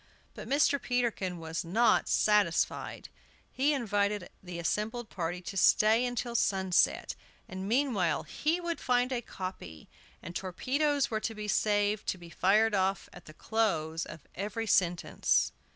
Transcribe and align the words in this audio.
But 0.33 0.49
Mr. 0.49 0.81
Peterkin 0.81 1.37
was 1.37 1.63
not 1.63 2.09
satisfied. 2.09 3.09
He 3.51 3.71
invited 3.71 4.31
the 4.41 4.57
assembled 4.57 5.11
party 5.11 5.41
to 5.43 5.55
stay 5.57 6.03
until 6.07 6.33
sunset, 6.33 7.13
and 7.47 7.69
meanwhile 7.69 8.23
he 8.23 8.59
would 8.59 8.79
find 8.79 9.11
a 9.11 9.21
copy, 9.21 9.87
and 10.23 10.35
torpedoes 10.35 11.11
were 11.11 11.19
to 11.19 11.35
be 11.35 11.47
saved 11.47 12.07
to 12.07 12.17
be 12.17 12.31
fired 12.31 12.73
off 12.73 13.09
at 13.13 13.25
the 13.25 13.33
close 13.35 14.03
of 14.07 14.21
every 14.33 14.65
sentence. 14.65 15.51